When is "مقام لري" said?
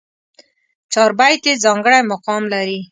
2.11-2.77